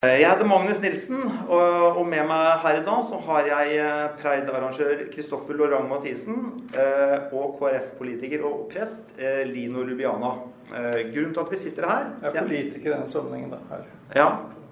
[0.00, 1.18] Jeg heter Magnus Nilsen,
[1.52, 6.38] og med meg her i dag så har jeg eh, Preid-arrangør Kristoffer Lorang Mathisen
[6.72, 10.30] eh, og KrF-politiker og prest eh, Lino Lubiana.
[10.70, 13.60] Grunnen til at vi sitter her Jeg er politiker i den sammenhengen, da.
[13.74, 13.84] Her.
[14.16, 14.26] Ja,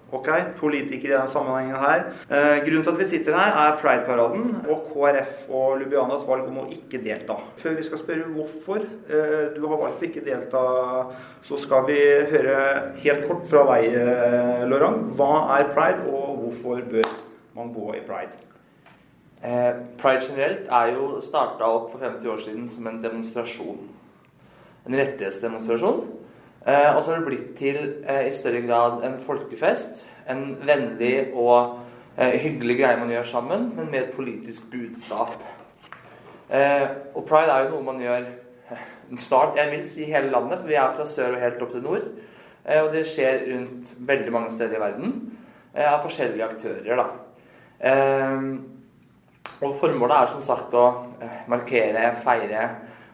[0.08, 2.06] Ok, politikere i denne sammenhengen her.
[2.32, 6.62] Eh, grunnen til at vi sitter her, er Pride-paraden og KrF og Lubianas valg om
[6.62, 7.36] å ikke delta.
[7.60, 10.62] Før vi skal spørre hvorfor eh, du har valgt å ikke delta,
[11.44, 11.98] så skal vi
[12.32, 12.56] høre
[13.02, 15.10] helt kort fra deg, eh, Laurent.
[15.18, 17.12] Hva er pride, og hvorfor bør
[17.58, 18.40] man gå i pride?
[19.44, 23.84] Eh, pride generelt er jo starta opp for 50 år siden som en demonstrasjon.
[24.88, 26.00] En rettighetsdemonstrasjon.
[26.66, 27.76] Eh, og så har det blitt til
[28.08, 30.08] eh, i større grad en folkefest.
[30.28, 31.78] En vennlig og
[32.18, 35.38] eh, hyggelig greie man gjør sammen, men med et politisk budskap.
[37.14, 38.22] og pride er jo noe man gjør
[39.20, 41.82] snart, jeg vil si hele landet, for vi er fra sør og helt opp til
[41.84, 42.06] nord.
[42.64, 45.12] og det skjer rundt veldig mange steder i verden
[45.74, 46.96] av forskjellige aktører.
[46.96, 47.06] da.
[49.60, 50.86] og formålet er som sagt å
[51.48, 52.68] markere, feire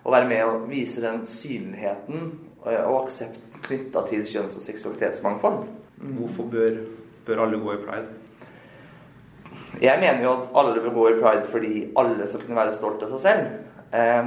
[0.04, 2.30] og være med og vise den synligheten
[2.64, 5.64] og aksept knytta til kjønns- og seksualitetsmangfold.
[5.96, 6.76] Hvorfor bør,
[7.26, 8.06] bør, alle gå i pride?
[9.82, 13.02] Jeg mener jo at alle bør gå i pride fordi alle skal kunne være stolt
[13.02, 13.46] av seg selv.
[13.92, 14.24] Eh,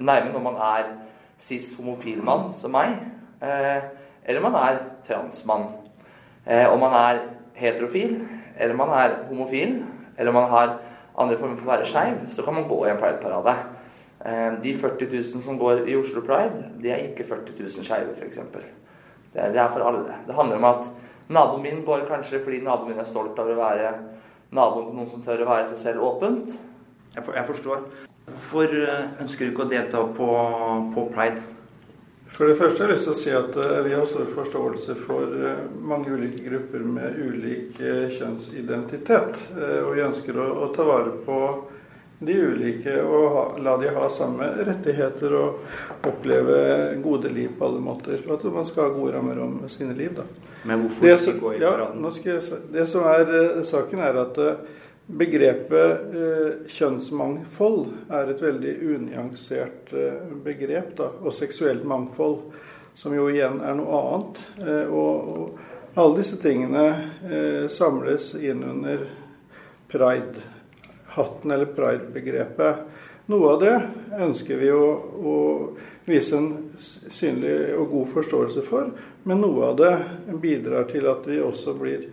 [0.00, 0.92] nærmere når man er
[1.40, 2.96] cis-homofil mann som meg,
[3.42, 3.82] eh,
[4.24, 5.66] eller man er transmann.
[6.46, 7.18] Eh, om man er
[7.54, 8.20] heterofil,
[8.58, 9.84] eller man er homofil,
[10.18, 10.78] eller man har
[11.18, 13.56] andre former for å være skeiv, så kan man gå i en prideparade.
[14.24, 18.12] Eh, de 40 000 som går i Oslo Pride, det er ikke 40 000 skeive,
[18.18, 18.40] f.eks.
[19.32, 20.18] Det, det er for alle.
[20.26, 20.90] Det handler om at
[21.32, 23.94] naboen min går kanskje fordi naboen min er stolt over å være
[24.52, 26.52] naboen til noen som tør å være seg selv åpent.
[27.14, 27.88] Jeg, for, jeg forstår.
[28.28, 30.28] Hvorfor eh, ønsker du ikke å delta på,
[30.92, 31.40] på, Pride?
[32.30, 35.00] For det første har jeg lyst til å si at uh, vi har stor forståelse
[35.00, 35.32] for
[35.82, 39.40] mange ulike grupper med ulik kjønnsidentitet.
[39.56, 41.40] og vi ønsker å, å ta vare på
[42.20, 46.58] de ulike og la de ha samme rettigheter og oppleve
[47.00, 48.20] gode liv på alle måter.
[48.26, 50.12] Og at man skal ha gode rammer om sine liv.
[50.16, 50.26] da.
[50.68, 51.62] Men hvorfor det, ikke gå i?
[51.62, 51.72] Ja,
[52.72, 59.96] det som er uh, saken, er at uh, begrepet uh, kjønnsmangfold er et veldig unyansert
[60.44, 60.92] begrep.
[61.00, 62.38] da, Og seksuelt mangfold,
[62.94, 64.44] som jo igjen er noe annet.
[64.92, 69.08] Og, og alle disse tingene samles inn under
[69.90, 70.49] pride
[71.14, 72.84] hatten eller pride-begrepet.
[73.30, 73.74] Noe av det
[74.26, 74.86] ønsker vi å,
[75.30, 75.34] å,
[76.08, 76.48] vise en
[77.14, 78.88] synlig og god forståelse for,
[79.28, 79.92] men noe av det
[80.42, 82.08] bidrar til at vi også blir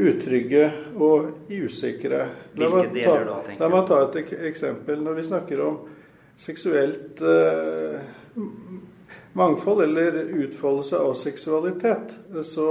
[0.00, 0.64] utrygge
[0.96, 2.22] og usikre.
[2.56, 3.52] Da, tenker du?
[3.60, 5.02] La meg ta et eksempel.
[5.04, 5.76] Når vi snakker om
[6.42, 8.00] seksuelt eh,
[9.38, 12.16] mangfold eller utfoldelse av seksualitet,
[12.48, 12.70] så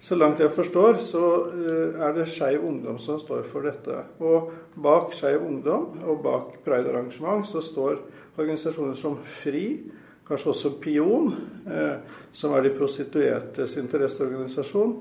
[0.00, 3.96] så langt jeg forstår, så eh, er det Skeiv Ungdom som står for dette.
[4.22, 7.96] Og bak Skeiv Ungdom og bak Pride-arrangement så står
[8.38, 9.80] organisasjoner som FRI,
[10.28, 11.32] kanskje også Pion,
[11.66, 11.96] eh,
[12.32, 14.94] som er de prostituertes interesseorganisasjon,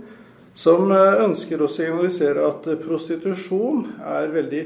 [0.57, 4.63] som eh, ønsker å signalisere at prostitusjon er veldig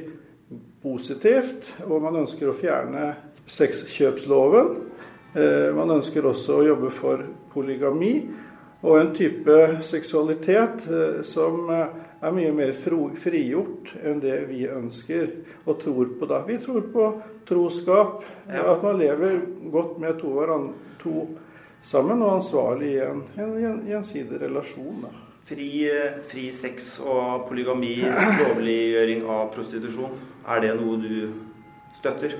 [0.81, 3.11] positivt, og man ønsker å fjerne
[3.51, 4.71] sexkjøpsloven.
[5.77, 7.21] Man ønsker også å jobbe for
[7.53, 8.17] polygami
[8.81, 15.29] og en type seksualitet eh, som eh, er mye mer frigjort enn det vi ønsker
[15.65, 16.29] og tror på.
[16.29, 16.41] da.
[16.47, 17.07] Vi tror på
[17.49, 19.41] troskap, at man lever
[19.73, 20.33] godt med to,
[21.01, 21.25] to
[21.83, 25.05] sammen og ansvarlig i en, en gjensidig relasjon.
[25.05, 25.13] da.
[25.51, 27.97] Fri, eh, fri, sex og polygami,
[28.41, 30.13] lovliggjøring av prostitusjon,
[30.47, 31.15] er det noe du
[31.97, 32.37] støtter?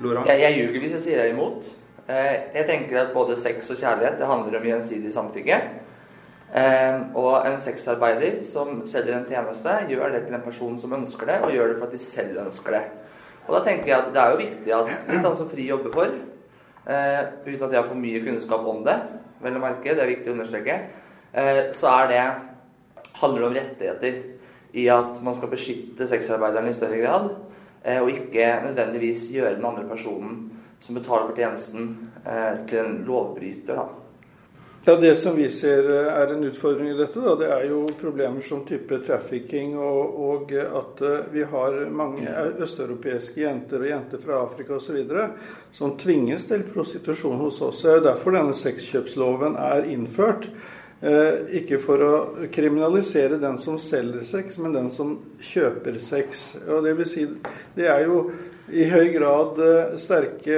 [0.00, 0.24] Laura?
[0.28, 1.68] Jeg, jeg ljuger hvis jeg sier jeg er imot.
[2.08, 5.58] Eh, jeg tenker at både sex og kjærlighet det handler om gjensidig samtykke.
[6.56, 11.28] Eh, og en sexarbeider som selger en tjeneste, gjør det til en person som ønsker
[11.28, 12.82] det, og gjør det for at de selv ønsker det.
[13.46, 15.92] Og da tenker jeg at det er jo viktig at litt sånn som FRI jobber
[15.92, 16.16] for,
[16.88, 18.96] eh, uten at jeg har for mye kunnskap om det,
[19.44, 20.80] vel å merke, det er viktig å understreke,
[21.76, 22.22] så er det
[23.20, 24.14] handler om rettigheter
[24.72, 27.28] i at man skal beskytte sexarbeideren i større grad,
[28.00, 33.74] og ikke nødvendigvis gjøre den andre personen som betaler for tjenesten, eh, til en lovbryter.
[33.74, 33.88] da.
[34.84, 37.82] Ja, Det som vi ser eh, er en utfordring i dette, da, det er jo
[38.00, 42.32] problemer som type trafficking, og, og at eh, vi har mange
[42.62, 45.02] østeuropeiske jenter og jenter fra Afrika osv.
[45.72, 47.82] som tvinges til prostitusjon hos oss.
[47.82, 50.48] Det er derfor denne sexkjøpsloven er innført.
[51.00, 52.14] Eh, ikke for å
[52.50, 55.18] kriminalisere den som selger sex, men den som
[55.52, 56.48] kjøper sex.
[56.64, 57.26] Og det vil si,
[57.76, 58.24] det er jo
[58.70, 60.56] i høy grad eh, sterke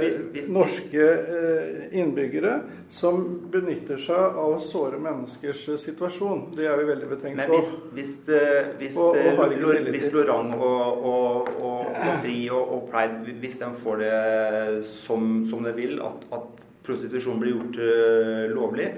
[0.00, 2.60] hvis- eh, hvis- norske eh, innbyggere
[2.90, 3.22] som
[3.52, 6.54] benytter seg av såre menneskers eh, situasjon.
[6.56, 7.60] Det er vi veldig betenkt Men på.
[7.60, 9.48] hvis, hvis, eh, Og- og
[9.90, 10.12] hvis.
[10.12, 15.64] Lorang og, og, og, og Fri og, og Pride Hvis de får det som, som
[15.64, 18.88] de vil, at, at prostitusjon blir gjort uh, lovlig,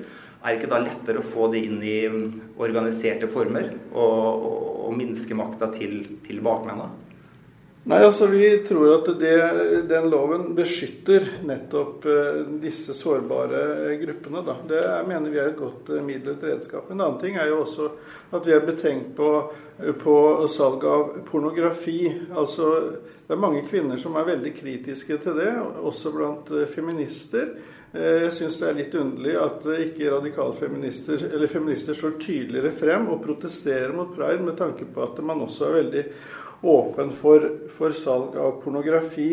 [0.44, 4.86] er det ikke da lettere å få det inn i mm, organiserte former og, og,
[4.88, 6.90] og minske makta til, til bakmennene?
[7.84, 9.32] Nei, altså Vi tror at det,
[9.90, 14.40] den loven beskytter nettopp eh, disse sårbare gruppene.
[14.46, 14.54] da.
[14.68, 16.88] Det er, mener vi er et godt eh, middel til redskap.
[16.88, 17.90] En annen ting er jo også
[18.32, 19.28] at vi er betenkt på,
[20.00, 20.14] på
[20.54, 22.08] salg av pornografi.
[22.32, 22.70] Altså,
[23.26, 25.52] Det er mange kvinner som er veldig kritiske til det,
[25.84, 27.52] også blant eh, feminister.
[27.94, 33.20] Jeg syns det er litt underlig at ikke radikalfeminister eller feminister står tydeligere frem og
[33.22, 36.02] protesterer mot pride, med tanke på at man også er veldig
[36.62, 37.40] åpen for,
[37.76, 39.30] for salg av pornografi.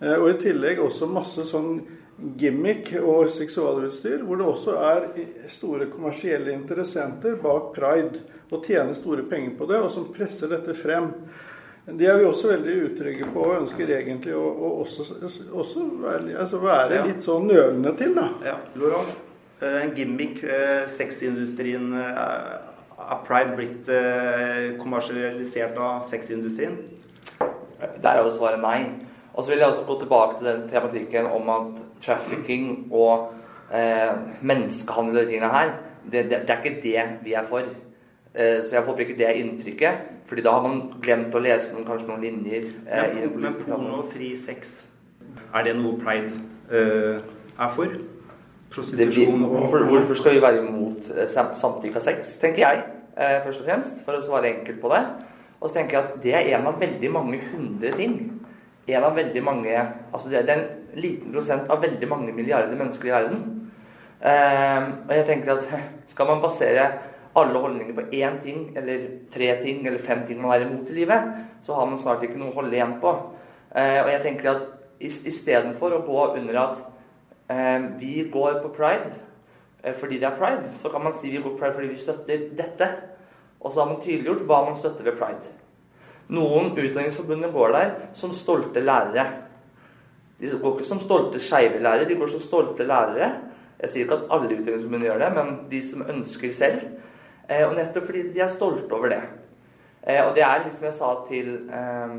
[0.00, 1.80] Eh, og i tillegg også masse sånn
[2.40, 5.02] gimmick og seksualutstyr, hvor det også er
[5.52, 10.72] store kommersielle interessenter bak pride og tjener store penger på det, og som presser dette
[10.78, 11.10] frem.
[11.86, 15.04] Det er vi også veldig utrygge på og ønsker egentlig å, å også,
[15.54, 17.04] også være, altså være Ja.
[17.06, 18.24] litt sånn nølende til, da.
[18.44, 19.12] Ja, Lorang.
[19.60, 20.42] eh, En gimmick.
[20.42, 21.92] eh, Sexindustrien
[23.06, 26.74] Er Pride blitt eh, kommersialisert av sexindustrien?
[28.02, 28.80] Der er jo svaret nei.
[29.36, 33.32] Og så vil jeg også gå tilbake til den tematikken om at trafficking og
[33.74, 35.74] eh, menneskehandel og de tingene her,
[36.06, 37.68] det, det, det er ikke det vi er for.
[38.34, 40.12] Eh, så jeg håper ikke det er inntrykket.
[40.26, 42.64] fordi da har man glemt å lese noen, kanskje noen linjer.
[42.90, 44.88] Eh, Men, men porno og fri sex,
[45.54, 46.32] er det noe Pride
[46.72, 47.20] eh,
[47.58, 47.92] er for?
[48.72, 52.82] Prostitusjon og hvorfor, hvorfor skal vi være imot eh, samtykke av sex, tenker jeg,
[53.16, 55.02] eh, først og fremst, for å svare enkelt på det.
[55.60, 58.16] Og så tenker jeg at det er en av veldig mange hundre ting.
[58.86, 59.72] En av veldig mange
[60.14, 60.66] Altså det er en
[60.96, 63.42] liten prosent av veldig mange milliarder mennesker i verden.
[64.20, 65.66] Eh, og jeg tenker at
[66.12, 66.86] skal man basere
[67.36, 70.96] alle holdninger på én ting, eller tre ting, eller fem ting man er imot i
[70.96, 73.12] livet, så har man snart ikke noe å holde igjen på.
[73.76, 74.70] Eh, og jeg tenker at
[75.04, 76.84] istedenfor å gå under at
[78.00, 79.25] vi går på pride
[80.00, 82.88] fordi det er pride, så kan man si vi går pride fordi vi støtter dette.
[83.60, 85.52] Og så har man tydeliggjort hva man støtter ved pride.
[86.28, 89.26] Noen Utdanningsforbundet går der som stolte lærere.
[90.40, 93.30] De går ikke som stolte skeive lærere, de går som stolte lærere.
[93.80, 96.82] Jeg sier ikke at alle Utdanningsforbundet gjør det, men de som ønsker selv.
[97.48, 99.22] Eh, og nettopp fordi de er stolte over det.
[100.02, 102.18] Eh, og det er liksom jeg sa til eh,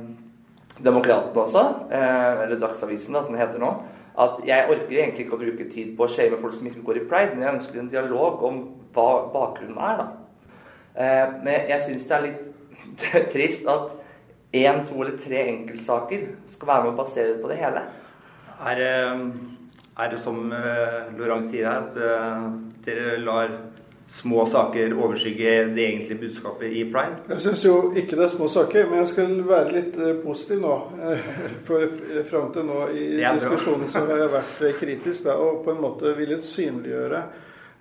[0.84, 3.72] Demokraten også, eh, eller Dagsavisen da, som det heter nå,
[4.18, 7.02] at jeg orker egentlig ikke å bruke tid på å shame folk som ikke går
[7.02, 8.64] i pride, men jeg ønsker en dialog om
[8.96, 10.00] hva bakgrunnen er.
[10.02, 10.08] da.
[10.98, 13.94] Eh, men jeg syns det er litt trist at
[14.58, 17.86] én, to eller tre enkeltsaker skal være med å basere på det hele.
[18.58, 19.22] Er, eh,
[20.02, 22.48] er det som Laurent Lorang sier her, at eh,
[22.88, 23.54] dere lar
[24.10, 27.18] små saker overskygge det egentlige budskapet i Pride?
[27.30, 30.62] Jeg syns jo ikke det er små saker, men jeg skal være litt eh, positiv
[30.64, 30.76] nå.
[31.04, 31.32] Eh,
[31.68, 35.76] For eh, fram til nå i diskusjonen så har jeg vært kritisk da, og på
[35.76, 37.24] en måte villet synliggjøre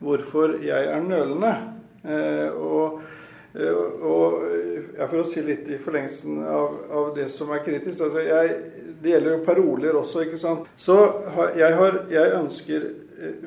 [0.02, 1.54] hvorfor jeg er nølende.
[2.06, 2.98] Og,
[4.04, 4.34] og
[4.98, 8.52] ja, for å si litt i forlengelsen av, av det som er kritisk altså jeg,
[9.02, 10.68] Det gjelder jo paroler også, ikke sant.
[10.76, 10.98] Så
[11.56, 12.86] jeg, har, jeg ønsker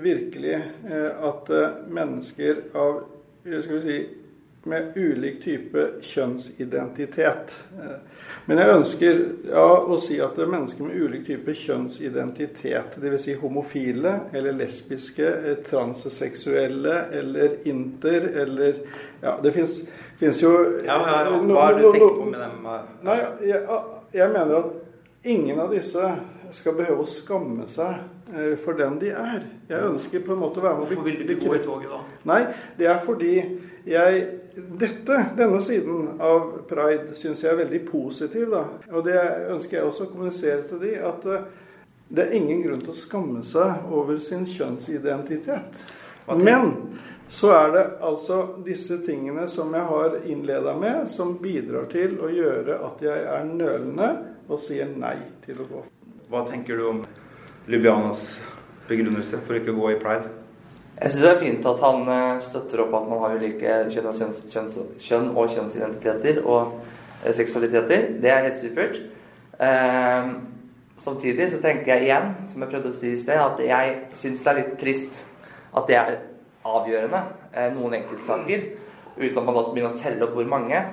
[0.01, 0.55] virkelig
[0.89, 3.03] eh, at eh, mennesker av
[3.45, 3.99] eh, skal vi si,
[4.69, 7.53] med ulik type kjønnsidentitet.
[7.79, 7.97] Eh,
[8.45, 13.23] Men jeg ønsker ja, å si at er mennesker med ulik type kjønnsidentitet, dvs.
[13.23, 18.73] Si homofile eller lesbiske, eh, transseksuelle eller inter eller
[19.21, 20.51] Ja, det fins jo
[20.85, 21.39] Ja, ja, ja.
[21.39, 22.65] Hva er det du tenker på med dem?
[22.65, 22.81] eh?
[23.03, 23.63] Nei, jeg,
[24.13, 26.11] jeg mener at ingen av disse
[26.55, 29.45] skal behøve å skamme seg eh, for den de er.
[29.69, 31.93] Jeg ønsker på en måte å være med Hvorfor vil du ikke gå i toget
[31.93, 32.01] da?
[32.29, 32.41] Nei,
[32.79, 33.33] det er fordi
[33.89, 34.23] jeg
[34.79, 38.49] dette, Denne siden av pride syns jeg er veldig positiv.
[38.51, 39.19] da, Og det
[39.53, 41.47] ønsker jeg også å kommunisere til de, at eh,
[42.09, 45.83] det er ingen grunn til å skamme seg over sin kjønnsidentitet.
[46.39, 46.73] Men
[47.29, 52.31] så er det altså disse tingene som jeg har innleda med, som bidrar til å
[52.33, 54.09] gjøre at jeg er nølende
[54.49, 55.85] og sier nei til å gå.
[56.29, 56.99] Hva tenker du om
[57.65, 58.35] Lubianas
[58.85, 60.27] begrunnelse for ikke å gå i pride?
[60.99, 64.09] Jeg syns det er fint at han eh, støtter opp at man har ulike kjønn
[64.11, 66.75] og, kjønns, kjønns, kjønn og kjønnsidentiteter og
[67.23, 68.05] eh, seksualiteter.
[68.21, 68.99] Det er helt supert.
[69.57, 70.29] Eh,
[71.01, 74.45] samtidig så tenker jeg igjen, som jeg prøvde å si i sted, at jeg syns
[74.45, 75.23] det er litt trist
[75.73, 76.15] at det er
[76.75, 77.23] avgjørende,
[77.55, 78.69] eh, noen enkeltsaker,
[79.17, 80.85] uten at man også begynner å telle opp hvor mange.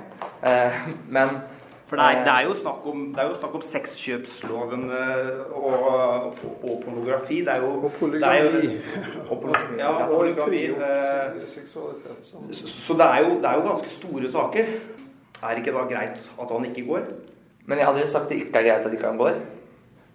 [0.48, 0.80] Eh,
[1.12, 1.42] men
[1.86, 7.36] For det er, det er, jo, snakk om, jo om sexkjøpsloven og, og, og, pornografi.
[7.46, 8.80] Det er jo Og polygami.
[9.30, 9.44] Og,
[9.78, 10.64] ja, og polygami.
[11.46, 14.64] Så, så det, er jo, det er jo ganske store saker.
[15.42, 17.04] Er det ikke da greit at han ikke går?
[17.66, 19.38] Men jeg hadde sagt det ikke er greit at ikke han går.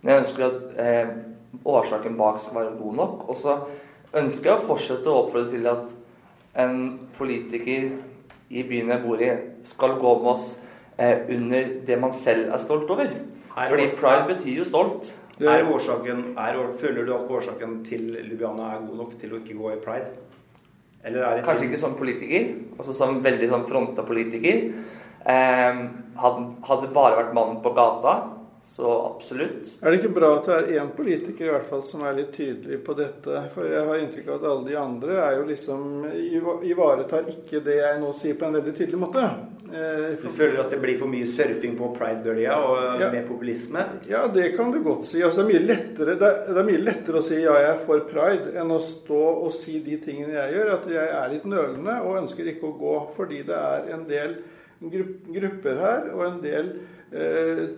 [0.02, 1.14] Men jeg ønsker at eh,
[1.66, 3.30] årsaken bak skal være god nok.
[3.30, 3.56] Og så
[4.14, 5.96] ønsker jeg å fortsette å oppfordre til at
[6.66, 7.94] en politiker
[8.50, 9.32] i byen jeg bor i,
[9.64, 13.14] skal gå med oss eh, under det man selv er stolt over.
[13.56, 15.14] Fordi pride betyr jo stolt.
[15.42, 19.58] Er årsaken, er, føler du at årsaken til Lubiana er god nok til å ikke
[19.58, 20.12] gå i pride?
[21.42, 24.68] Kanskje ikke som politiker, altså som veldig sånn fronta politiker.
[25.22, 25.80] Eh,
[26.22, 28.14] hadde, hadde bare vært mannen på gata,
[28.64, 29.68] så absolutt.
[29.82, 32.30] Er det ikke bra at det er én politiker i hvert fall som er litt
[32.36, 33.42] tydelig på dette?
[33.56, 36.06] For jeg har inntrykk av at alle de andre er jo liksom
[36.70, 39.26] ivaretar ikke det jeg nå sier, på en veldig tydelig måte.
[39.72, 43.10] Eh, du føler at det blir for mye surfing på pridebølga og ja.
[43.12, 43.84] med populisme?
[44.10, 45.20] Ja, det kan du godt si.
[45.20, 47.74] Altså, det, er mye lettere, det, er, det er mye lettere å si ja, jeg
[47.74, 50.74] er for pride, enn å stå og si de tingene jeg gjør.
[50.78, 54.40] At jeg er litt nølende og ønsker ikke å gå fordi det er en del
[54.82, 56.74] grupper her og en del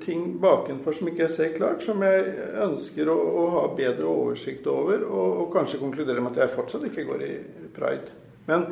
[0.04, 4.68] ting bakenfor som ikke jeg ser klart, som jeg ønsker å, å ha bedre oversikt
[4.70, 7.32] over, og, og, kanskje konkludere med at jeg fortsatt ikke går i
[7.74, 8.14] pride.
[8.46, 8.68] Men,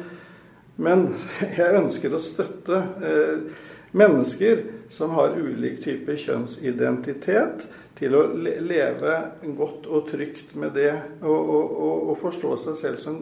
[0.78, 1.08] men
[1.60, 3.66] jeg ønsker å støtte eh,
[3.98, 4.62] mennesker
[4.94, 7.66] som har ulik type kjønnsidentitet,
[8.02, 9.16] til å leve
[9.58, 11.76] godt og trygt med det og, og,
[12.10, 13.20] og, forstå seg selv som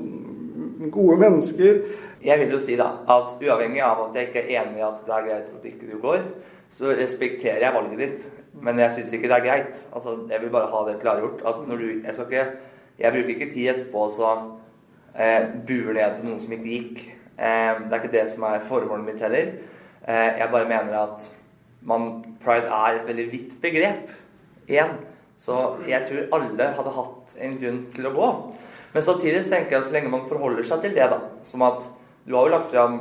[0.88, 1.82] gode mennesker.
[2.24, 5.04] Jeg vil jo si da, at uavhengig av at jeg ikke er enig i at
[5.04, 6.24] det er greit at ikke du går,
[6.70, 8.28] så respekterer jeg valget ditt.
[8.62, 9.82] Men jeg syns ikke det er greit.
[9.96, 11.42] Altså, jeg vil bare ha det klargjort.
[11.46, 12.46] at når du, Jeg, skal ikke,
[13.00, 14.30] jeg bruker ikke tid etterpå så
[15.16, 17.04] eh, buer ned noen som ikke gikk.
[17.38, 19.54] Eh, det er ikke det som er formålet mitt heller.
[20.08, 21.30] Eh, jeg bare mener at
[21.82, 22.10] man,
[22.44, 24.10] pride er et veldig vidt begrep.
[24.68, 24.98] Igjen.
[25.40, 28.28] Så jeg tror alle hadde hatt en grunn til å gå.
[28.94, 31.86] Men samtidig tenker jeg at så lenge man forholder seg til det, da, som at
[32.26, 32.98] du har jo lagt fram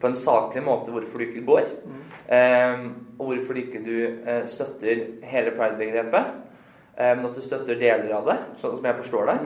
[0.00, 2.00] på en saklig måte hvorfor du ikke går, mm.
[2.36, 2.86] eh,
[3.18, 6.32] og hvorfor ikke du eh, støtter hele pride-begrepet,
[6.96, 9.38] eh, men at du støtter deler av det, sånn som jeg forstår det.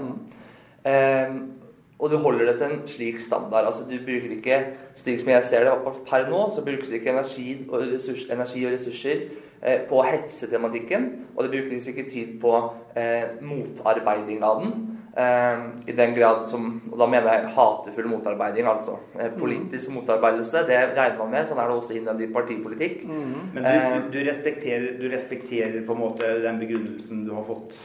[0.84, 1.52] Mm.
[1.99, 3.64] og du holder det til en slik standard.
[3.64, 4.58] altså Du bruker ikke,
[5.00, 8.66] slik som jeg ser det per nå, så brukes det ikke energi og, ressurs, energi
[8.66, 9.23] og ressurser
[9.62, 11.06] eh, på hetsetematikken,
[11.37, 12.52] og det brukes ikke tid på
[12.96, 14.93] eh, motarbeiding av den.
[15.16, 18.97] Eh, I den grad som Og da mener jeg hatefull motarbeiding, altså.
[19.21, 21.47] Eh, politisk motarbeidelse, det regner man med.
[21.47, 23.04] Sånn er det også innad i partipolitikk.
[23.06, 23.37] Mm.
[23.54, 27.78] Men du, eh, du, respekterer, du, respekterer, på en måte den begrunnelsen du har fått?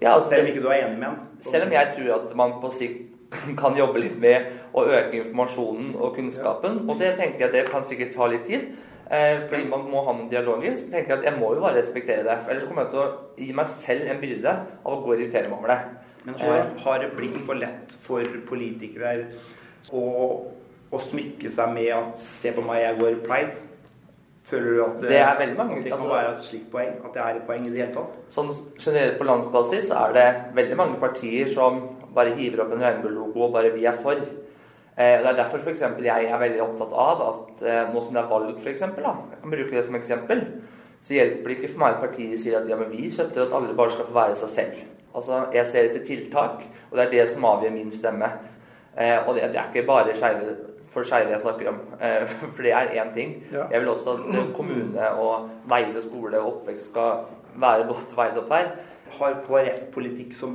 [0.00, 1.18] Ja, altså, selv om ikke du er enig med den?
[1.40, 3.10] Selv om jeg tror at man på sikt
[3.60, 6.84] kan jobbe litt med å øke informasjonen og kunnskapen.
[6.86, 8.70] Og det tenker jeg det kan sikkert ta litt tid.
[9.10, 10.78] Eh, fordi man må ha noen dialoger.
[10.78, 12.38] Så tenker jeg at jeg må jo bare respektere det.
[12.44, 15.18] For ellers kommer jeg til å gi meg selv en byrde av å gå og
[15.18, 15.80] irritere meg over det.
[16.24, 19.14] Men har, har, det blitt for lett for politikere
[19.92, 20.02] å,
[20.88, 23.58] å, smykke seg med at 'se på meg, jeg går pride'?
[24.44, 26.96] Føler du at det, det, er veldig mange, det kan altså, være et slikt poeng?
[27.04, 28.16] At det er et poeng i det hele tatt?
[28.32, 30.26] Sånn generelt på landsbasis er det
[30.56, 31.78] veldig mange partier som
[32.16, 34.24] bare hiver opp en regnbuelogo og bare 'vi er for'.
[34.96, 38.14] Eh, det er derfor for eksempel, jeg er veldig opptatt av at eh, nå som
[38.14, 40.44] det er valg, f.eks., jeg kan bruke det som eksempel,
[41.02, 43.56] så hjelper det ikke for meg at partiet sier at ja, men vi støtter at
[43.56, 44.84] alle bare skal få være seg selv.
[45.14, 48.30] Altså, Jeg ser etter tiltak, og det er det som avgjør min stemme.
[48.98, 50.56] Eh, og det, det, er ikke bare skeive
[50.94, 53.36] for skeive jeg snakker om, eh, for det er én ting.
[53.52, 53.66] Ja.
[53.70, 58.38] Jeg vil også at eh, kommune og veide skole og oppvekst skal være godt veid
[58.38, 58.70] opp her.
[59.14, 60.54] Har KrF politikk som,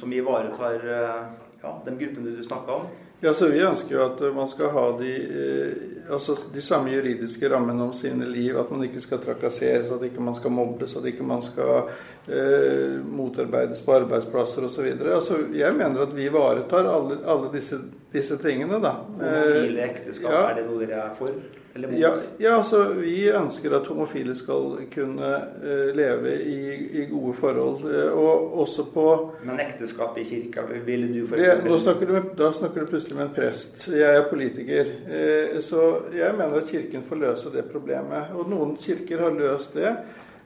[0.00, 1.24] som ivaretar eh,
[1.62, 2.86] ja, den gruppen du snakka om?
[3.24, 7.46] Ja, så Vi ønsker jo at man skal ha de, eh, altså de samme juridiske
[7.52, 8.56] rammene om sine liv.
[8.58, 11.92] At man ikke skal trakasseres, at ikke man skal mobbes, at ikke man skal
[12.26, 14.90] eh, motarbeides på arbeidsplasser osv.
[15.06, 17.78] Altså, jeg mener at vi ivaretar alle, alle disse,
[18.12, 18.82] disse, tingene.
[18.82, 18.96] da.
[19.14, 20.42] Homofile ekteskap, ja.
[20.50, 21.61] er det noe dere er for?
[21.74, 25.28] Ja, ja, altså Vi ønsker at homofile skal kunne
[25.62, 26.58] uh, leve i,
[27.00, 27.84] i, gode forhold.
[27.84, 29.06] Uh, og også på
[29.44, 31.64] Men ekteskap i kirka, ville du f.eks.
[31.64, 33.86] Da, snakker du da snakker du plutselig med en prest.
[33.88, 34.92] Jeg er politiker.
[35.08, 38.36] Uh, så jeg mener at Kirken får løse det problemet.
[38.36, 39.96] Og noen kirker har løst det.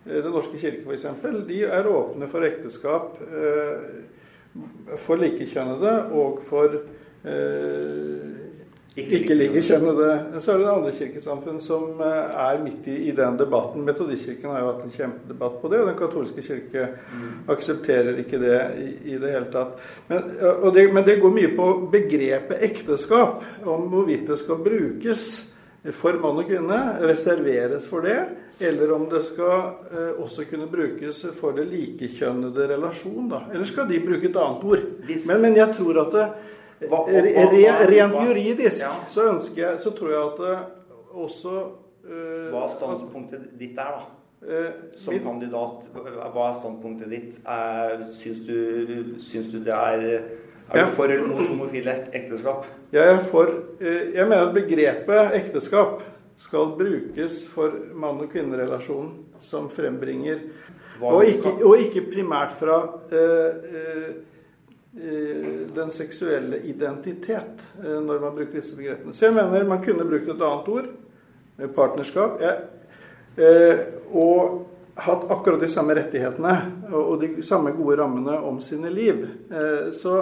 [0.07, 1.09] Den norske kirke f.eks.
[1.49, 3.19] De er åpne for ekteskap
[5.03, 6.79] for likekjønnede og for
[8.97, 10.41] ikke likekjønnede.
[10.41, 13.85] Så er det andre kirkesamfunn som eh, er midt i, i den debatten.
[13.85, 17.27] Metodistkirken har jo hatt en kjempedebatt på det, og den katolske kirke mm.
[17.53, 19.77] aksepterer ikke det i, i det hele tatt.
[20.09, 20.33] Men
[20.75, 25.29] det, men det, går mye på begrepet ekteskap, om hvorvidt det skal brukes
[25.95, 28.19] for mann og kvinne reserveres for det,
[28.59, 29.57] eller om det skal
[29.93, 33.29] eh, også kunne brukes for det likekjønnede relasjon.
[33.29, 33.45] da.
[33.53, 34.87] Eller skal de bruke et annet ord?
[35.05, 36.29] Men, men jeg tror at det,
[36.81, 38.93] Hva- hva- hva- re, hva- rent juridisk Ja.
[39.09, 40.59] så ønsker jeg, så tror jeg at det
[41.15, 41.53] også
[42.05, 44.03] uh, Hva standpunktet ditt er, da?
[44.49, 47.39] eh, Som min, kandidat, hva er standpunktet ditt?
[47.47, 50.05] Er, syns, du, syns du det er
[50.73, 50.85] Er Ja.
[50.85, 52.67] du for eller mot homofile ekteskap?
[52.93, 53.47] Jeg er for
[53.81, 56.03] eh, Jeg mener at begrepet ekteskap
[56.39, 60.39] skal brukes for mann- og kvinnerelasjonen som frembringer
[61.01, 62.77] og ikke, og ikke primært fra
[63.13, 64.15] eh, eh, eh,
[65.75, 69.15] den seksuelle identitet eh, når man bruker disse begrepene.
[69.15, 70.89] Så jeg mener man kunne brukt et annet ord,
[71.59, 72.41] eh, partnerskap,
[73.37, 74.65] eh, og
[74.97, 76.55] hatt akkurat de samme rettighetene
[76.93, 79.27] og, de samme gode rammene om sine liv.
[79.53, 80.17] Eh, så,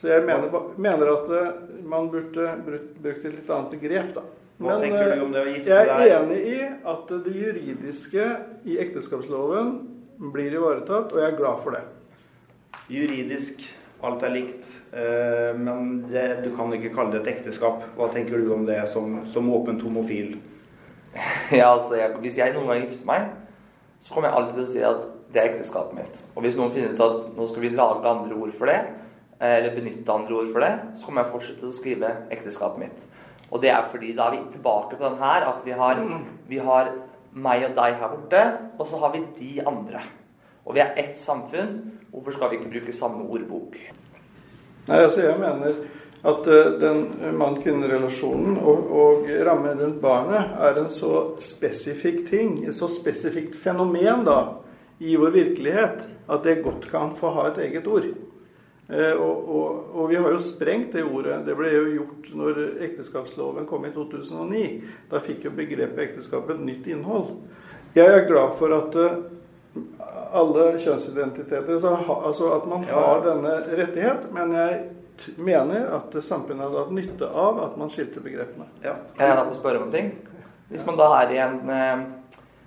[0.00, 1.52] så jeg mener, mener at eh,
[1.84, 4.24] man burde brukt, et litt annet begrep, da.
[4.56, 5.90] Hva tenker du om det å gifte deg?
[5.90, 8.28] jeg er enig i at det juridiske
[8.64, 9.74] i ekteskapsloven
[10.32, 11.82] blir ivaretatt, og jeg er glad for det.
[12.88, 13.60] Juridisk,
[14.04, 17.82] alt er likt, eh, men det, du kan ikke kalle det et ekteskap.
[17.96, 20.36] Hva tenker du om det som, som åpent homofil?
[21.58, 23.30] Ja, altså, jeg, Hvis jeg noen gang gifter meg,
[24.04, 26.22] så kommer jeg alltid til å si at det er ekteskapet mitt.
[26.34, 28.78] Og hvis noen finner ut at nå skal vi lage andre ord for det,
[29.40, 33.06] eh, eller benytte andre ord for det, så kommer jeg fortsette å skrive ekteskapet mitt.
[33.50, 36.02] Og det er fordi da er vi tilbake på den her at vi har,
[36.50, 36.92] vi har
[37.32, 38.44] meg og deg her borte,
[38.76, 40.02] og så har vi de andre.
[40.66, 41.76] Og vi er ett samfunn.
[42.10, 43.78] Hvorfor skal vi ikke bruke samme ordbok?
[44.86, 45.80] Nei, altså Jeg mener
[46.26, 47.02] at eh, den
[47.38, 54.24] mann-kvinne-relasjonen og, og rammen rundt barnet er en så spesifikk ting, et så spesifikt fenomen
[54.26, 54.38] da,
[54.98, 58.08] i vår virkelighet, at det godt kan få ha et eget ord.
[58.88, 61.40] Eh, og, og, og vi har jo sprengt det ordet.
[61.46, 64.66] Det ble jo gjort når ekteskapsloven kom i 2009.
[65.10, 67.34] Da fikk jo begrepet ekteskap et nytt innhold.
[67.96, 69.18] Jeg er glad for at eh,
[70.36, 74.80] alle kjønnsidentiteter så ha, Altså at man har denne rettighet, men jeg
[75.38, 78.66] mener at samfunnet hadde hatt nytte av at man skilte begrepene.
[78.84, 78.96] Ja.
[79.16, 80.10] Kan jeg da få spørre om en ting?
[80.68, 82.04] Hvis man da er i en, eh,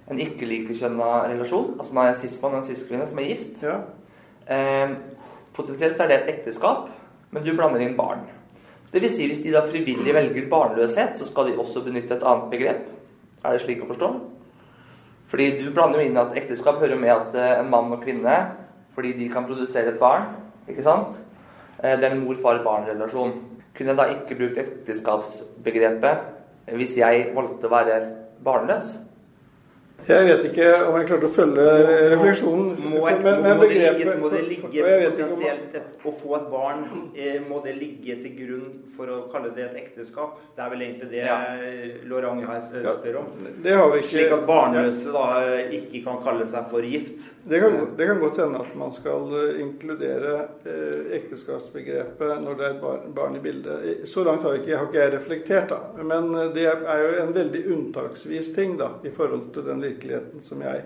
[0.10, 3.76] en ikke-likekjønna relasjon, altså man er en cis-mann og en cis-kvinne som er gift, Ja.
[4.48, 4.96] eh,
[5.54, 6.90] potensielt så er det et ekteskap,
[7.32, 8.26] men du blander inn barn.
[8.86, 12.16] Så det vil si hvis de da frivillig velger barnløshet, så skal de også benytte
[12.16, 12.88] et annet begrep.
[13.46, 14.08] Er det slik å forstå?
[15.30, 18.38] Fordi du blander jo inn at ekteskap hører med at eh, en mann og kvinne,
[18.96, 20.32] fordi de kan produsere et barn,
[20.70, 21.20] ikke sant?
[21.84, 23.36] Eh, det er en mor-far-barn-relasjon.
[23.78, 26.26] Kunne jeg da ikke brukt ekteskapsbegrepet
[26.80, 28.00] hvis jeg valgte å være
[28.46, 28.96] barnløs?
[30.08, 31.66] Jeg vet ikke om jeg klarte å følge
[32.16, 32.70] refleksjonen.
[32.82, 36.46] Må, men- må, men må, det ligge, må det ligge potensielt et, Å få et
[36.50, 40.38] barn, eh, må det ligge til grunn for å kalle det et ekteskap?
[40.56, 41.36] Det er vel egentlig det Ja.
[41.60, 42.00] eh,
[42.48, 43.28] her spør om.
[43.62, 47.30] Det har vi ikke Slik at barnløse da eh, ikke kan kalle seg for gift.
[47.50, 52.66] Det kan, det kan godt hende at man skal eh, inkludere eh, ekteskapsbegrepet når det
[52.66, 54.08] er et barn, barn i bildet.
[54.10, 56.04] Så langt har ikke, har ikke jeg reflektert, da.
[56.04, 60.62] Men det er jo en veldig unntaksvis ting da, i forhold til den virkeligheten som
[60.66, 60.86] jeg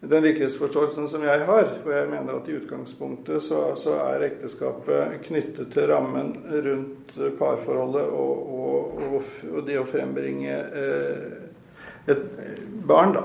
[0.00, 1.70] den virkelighetsforståelsen som jeg har.
[1.84, 8.02] Og jeg mener at i utgangspunktet så, så er ekteskapet knyttet til rammen rundt parforholdet
[8.02, 12.22] og, og, og, og det å frembringe eh, et
[12.86, 13.24] barn, da.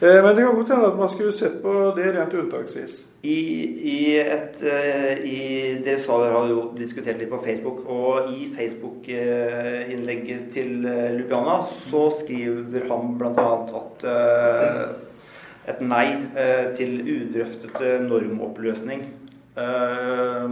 [0.00, 3.00] Eh, Men det kan godt hende at man skulle sett på det rent unntaksvis.
[3.22, 3.38] I,
[3.86, 8.48] i et eh, i, Dere sa dere hadde jo diskutert litt på Facebook, og i
[8.50, 13.44] Facebook-innlegget til eh, Lubiana så skriver han bl.a.
[13.78, 14.82] at eh,
[15.70, 16.18] et nei
[16.74, 19.06] til udrøftete normoppløsning
[19.54, 20.50] Har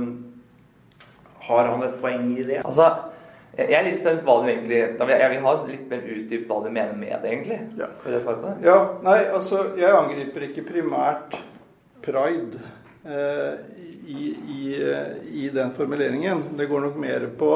[1.73, 2.63] han et poeng i det?
[2.63, 3.11] Altså,
[3.59, 6.63] jeg er litt spent hva du egentlig Jeg jeg vil ha litt mer utdypt hva
[6.63, 7.59] du mener med det, egentlig.
[7.81, 7.89] Ja.
[8.07, 8.55] Jeg på det?
[8.63, 11.35] Ja, nei, altså Jeg angriper ikke primært
[12.03, 12.61] pride
[13.05, 13.55] eh,
[14.07, 14.65] i, i,
[15.45, 16.43] i den formuleringen.
[16.57, 17.55] Det går nok mer på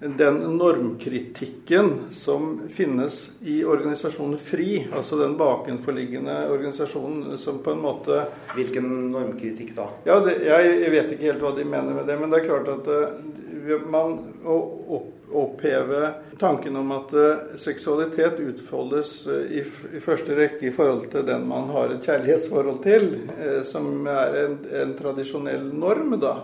[0.00, 8.20] den normkritikken som finnes i organisasjonen FRI, altså den bakenforliggende organisasjonen som på en måte
[8.54, 9.88] Hvilken normkritikk da?
[10.06, 12.46] Ja, det, jeg, jeg vet ikke helt hva de mener med det, men det er
[12.46, 14.14] klart at eh, man
[14.46, 14.58] å
[15.00, 21.26] opp, oppheve tanken om at eh, seksualitet utfoldes eh, i, første rekke i forhold til
[21.26, 26.34] den man har et kjærlighetsforhold til, eh, som er en, en tradisjonell norm da,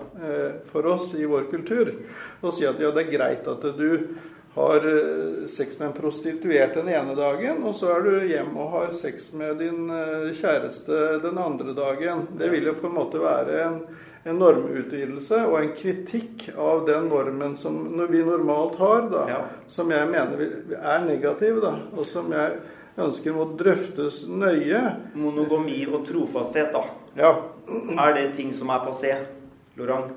[0.73, 1.91] for oss i vår kultur,
[2.45, 4.05] Å si at ja, det er greit at du
[4.55, 4.85] har
[5.51, 9.33] sex med en prostituert den ene dagen, og så er du hjemme og har sex
[9.35, 9.89] med din
[10.39, 12.27] kjæreste den andre dagen.
[12.39, 13.81] Det vil jo på en måte være en,
[14.25, 17.77] en normutvidelse og en kritikk av den normen som
[18.09, 19.41] vi normalt har, da, Ja.
[19.69, 20.41] som jeg mener
[20.81, 22.53] er negativ, da, og som jeg
[22.99, 24.97] ønsker må drøftes nøye.
[25.15, 26.85] Monogami og trofasthet, da.
[27.17, 27.35] Ja,
[27.99, 29.15] Er det ting som er passé?
[29.77, 30.11] Lorang?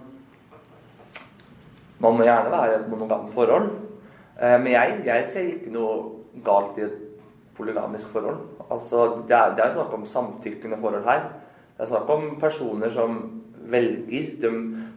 [2.00, 3.70] Man må gjerne være i et monogamt forhold.
[4.42, 6.12] Eh, Men jeg, jeg ser ikke noe
[6.46, 6.98] galt i et
[7.58, 8.38] polygamisk forhold.
[8.70, 11.24] Altså, det er, det er snakk om samtykkende forhold her.
[11.78, 13.37] Det er snakk om personer som
[13.72, 14.30] velger.
[14.42, 14.52] De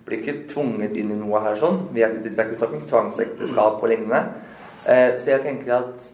[0.06, 1.82] blir ikke tvunget inn i noe her sånn.
[1.94, 4.22] Vi er, det er ikke snakk om tvangsekteskap og lignende.
[4.86, 6.08] Eh, Så jeg tenker at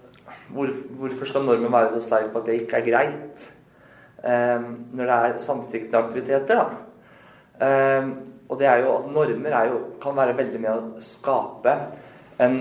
[0.53, 3.47] hvor, hvorfor skal normen være så sterk på at det ikke er greit?
[4.25, 7.67] Eh, Når det er samtykkende aktiviteter, da.
[7.67, 8.11] Eh,
[8.49, 11.73] og det er jo, altså Normer er jo, kan være veldig med å skape
[12.43, 12.61] en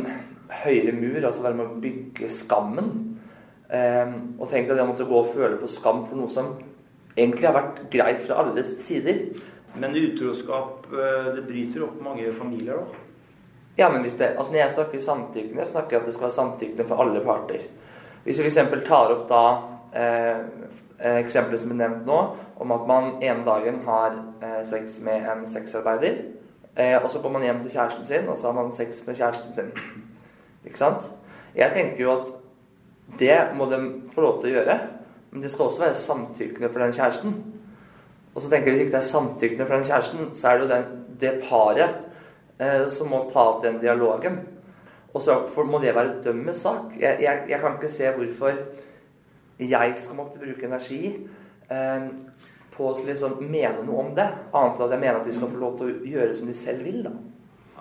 [0.63, 2.88] høyere mur, altså være med å bygge skammen.
[3.69, 6.55] Eh, og tenk deg det å måtte gå og føle på skam for noe som
[7.15, 9.21] egentlig har vært greit fra alles sider.
[9.80, 13.02] Men utroskap eh, det bryter opp mange familier, da.
[13.76, 16.38] Ja, men hvis det, altså Når jeg snakker samtykkende, jeg snakker at det skal være
[16.38, 17.66] samtykkende for alle parter.
[18.24, 18.88] Hvis vi f.eks.
[18.88, 19.42] tar opp da
[20.00, 22.22] eh, eksempelet som er nevnt nå,
[22.64, 26.22] om at man ene dagen har eh, sex med en sexarbeider,
[26.76, 29.20] eh, og så kommer man hjem til kjæresten sin, og så har man sex med
[29.20, 29.72] kjæresten sin.
[30.66, 31.12] Ikke sant?
[31.56, 32.32] Jeg tenker jo at
[33.20, 33.80] det må de
[34.12, 34.80] få lov til å gjøre,
[35.32, 37.36] men det skal også være samtykkende for den kjæresten.
[38.36, 40.65] Og så tenker jeg Hvis ikke det er samtykkende fra den kjæresten, så er det
[40.65, 41.89] jo den, det paret
[42.60, 44.41] eh, som må ta opp den dialogen.
[45.13, 46.91] Og så for, må det være dømmes sak.
[47.00, 48.52] Jeg, jeg, jeg kan ikke se hvorfor
[49.60, 51.13] jeg skal måtte bruke energi
[51.71, 52.10] eh,
[52.76, 55.54] på å liksom mene noe om det, annet enn at jeg mener at de skal
[55.54, 57.00] få lov til å gjøre som de selv vil.
[57.08, 57.13] da.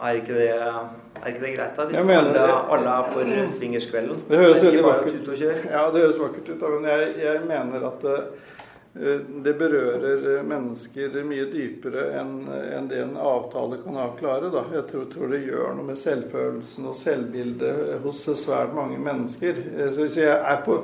[0.05, 1.85] Er ikke det, er ikke det greit, da?
[1.87, 4.25] Hvis Jeg mener alle, alle er for swingerskvelden?
[4.29, 5.43] Det høres veldig vakkert ut.
[5.43, 8.54] Ja, det høres vakkert ut, da, men jeg, jeg mener at eh,
[8.95, 14.53] det berører eh, mennesker mye dypere enn enn det en avtale kan avklare.
[14.55, 14.63] Da.
[14.77, 19.59] Jeg tror, tror det gjør noe med selvfølelsen og selvbildet hos svært mange mennesker.
[19.75, 20.79] Eh, Så jeg er på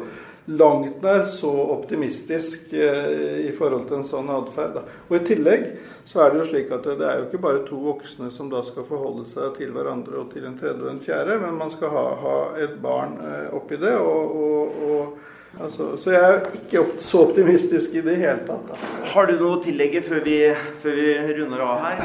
[0.50, 4.82] langt nær så optimistisk eh, i forhold til en sånn atferd.
[5.06, 5.66] Og I tillegg
[6.10, 8.64] så er det jo slik at det er jo ikke bare to voksne som da
[8.66, 11.94] skal forholde seg til hverandre og til en tredje og en fjerde, men man skal
[11.94, 13.94] ha, ha et barn eh, oppi det.
[13.94, 18.68] og, og, og altså, Så jeg er ikke så optimistisk i det hele tatt.
[18.70, 18.92] Da.
[19.14, 20.36] Har du noe å tillegge før vi,
[20.82, 22.04] før vi runder av her?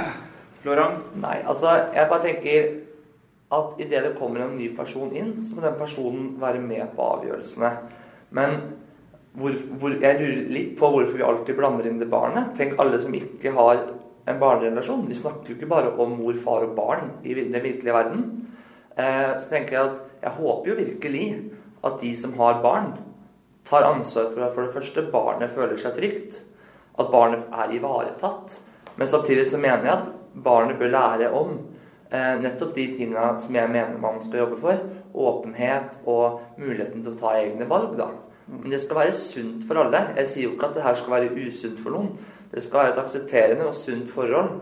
[0.66, 1.12] Laurent?
[1.22, 2.72] Nei, altså, jeg bare tenker
[3.56, 7.06] at idet det kommer en ny person inn, så må den personen være med på
[7.18, 7.72] avgjørelsene.
[8.36, 8.58] Men
[9.36, 12.54] hvor, hvor, jeg lurer litt på hvorfor vi alltid blander inn det barnet.
[12.58, 13.82] Tenk alle som ikke har
[14.26, 15.06] en barnerelasjon.
[15.10, 18.24] Vi snakker jo ikke bare om mor, far og barn i den virkelige verden.
[18.96, 21.26] Eh, så tenker jeg at jeg håper jo virkelig
[21.86, 22.96] at de som har barn,
[23.66, 26.42] tar ansvar for at for det første barnet føler seg trygt.
[27.00, 28.60] At barnet er ivaretatt.
[28.96, 30.12] Men samtidig så mener jeg at
[30.44, 31.58] barnet bør lære om
[32.12, 34.86] eh, nettopp de tinga som jeg mener man skal jobbe for.
[35.16, 38.12] Åpenhet og muligheten til å ta egne valg, da.
[38.46, 40.06] Men det skal være sunt for alle.
[40.20, 42.14] Jeg sier jo ikke at det her skal være usunt for noen.
[42.52, 44.60] Det skal være et aksepterende og sunt forhold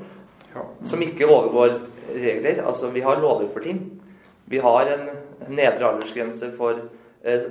[0.86, 1.80] som ikke overgår
[2.14, 2.64] regler.
[2.66, 3.82] Altså, vi har lover for ting.
[4.46, 5.10] Vi har en
[5.50, 6.80] nedre aldersgrense for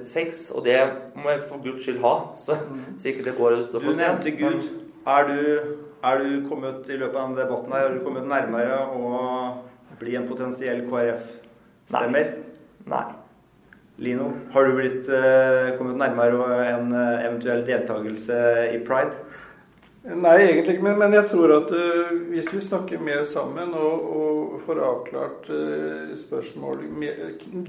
[0.05, 0.77] sex, og det
[1.17, 2.59] må jeg for guds skyld ha, så,
[2.99, 4.03] så ikke det går og står på sted.
[4.03, 4.67] Du nevnte Gud.
[5.09, 5.39] Er du,
[6.05, 10.15] er du kommet i løpet av denne debatten her, har du kommet nærmere å bli
[10.19, 12.37] en potensiell KrF-stemmer?
[12.93, 13.05] Nei.
[14.03, 18.39] Lino, har du blitt, eh, kommet nærmere en eh, eventuell deltakelse
[18.73, 19.17] i pride?
[20.03, 24.07] Nei, egentlig ikke, men, men jeg tror at uh, hvis vi snakker mer sammen og,
[24.19, 27.21] og får avklart uh, spørsmål mer,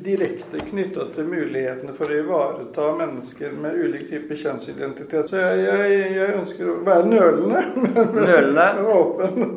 [0.02, 6.00] direkte knytta til mulighetene for å ivareta mennesker med ulik type kjønnsidentitet Så jeg, jeg,
[6.18, 8.68] jeg ønsker å være nølende, men, Nølende.
[8.98, 9.54] åpen.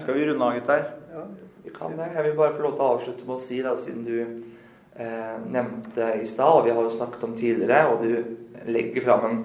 [0.00, 0.88] Skal vi runde av, gutter?
[1.66, 2.08] Vi kan det.
[2.16, 5.36] Jeg vil bare få lov til å avslutte med å si, da, siden du eh,
[5.44, 9.40] nevnte i stad, og vi har jo snakket om tidligere, og du legger fram en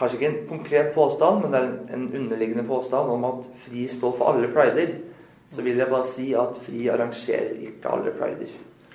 [0.00, 3.86] kanskje ikke en konkret påstand, men det er en, en underliggende påstand om at FRI
[3.90, 4.94] står for alle prider,
[5.52, 8.52] så vil jeg bare si at FRI arrangerer ikke alle prider.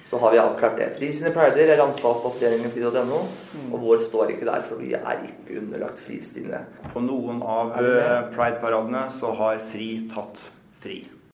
[0.07, 0.87] Så har vi avklart det.
[0.95, 3.19] FRI sine prider er ansvar på avdelingen FRI.no,
[3.67, 6.63] og vår står ikke der, for vi er ikke underlagt FRI sine.
[6.93, 10.41] På noen av eh, pride-paradene så har FRI tatt
[10.83, 11.01] fri.